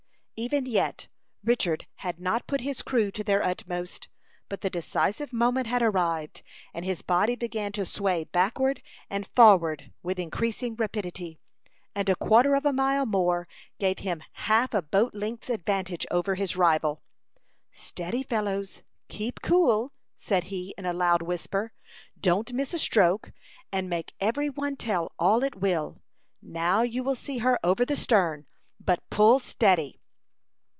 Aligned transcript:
Even 0.47 0.65
yet 0.65 1.07
Richard 1.43 1.85
had 1.97 2.19
not 2.19 2.47
put 2.47 2.61
his 2.61 2.81
crew 2.81 3.11
to 3.11 3.23
their 3.23 3.43
utmost. 3.43 4.07
But 4.49 4.61
the 4.61 4.71
decisive 4.71 5.31
moment 5.31 5.67
had 5.67 5.83
arrived, 5.83 6.41
and 6.73 6.83
his 6.83 7.03
body 7.03 7.35
began 7.35 7.71
to 7.73 7.85
sway 7.85 8.23
backward 8.23 8.81
and 9.07 9.27
forward 9.27 9.93
with 10.01 10.17
increasing 10.17 10.75
rapidity, 10.75 11.37
and 11.93 12.09
a 12.09 12.15
quarter 12.15 12.55
of 12.55 12.65
a 12.65 12.73
mile 12.73 13.05
more 13.05 13.47
gave 13.77 13.99
him 13.99 14.23
half 14.31 14.73
a 14.73 14.81
boat 14.81 15.13
length's 15.13 15.47
advantage 15.51 16.07
over 16.09 16.33
his 16.33 16.55
rival. 16.55 17.03
"Steady, 17.71 18.23
fellows; 18.23 18.81
keep 19.09 19.43
cool," 19.43 19.93
said 20.17 20.45
he, 20.45 20.73
in 20.75 20.87
a 20.87 20.91
loud 20.93 21.21
whisper. 21.21 21.71
"Don't 22.19 22.51
miss 22.51 22.73
a 22.73 22.79
stroke, 22.79 23.31
and 23.71 23.87
make 23.87 24.15
every 24.19 24.49
one 24.49 24.75
tell 24.75 25.11
all 25.19 25.43
it 25.43 25.57
will. 25.57 26.01
Now 26.41 26.81
you 26.81 27.13
see 27.13 27.37
her 27.45 27.59
over 27.63 27.85
the 27.85 27.95
stern 27.95 28.47
but 28.79 29.07
pull 29.11 29.37
steady." 29.37 29.99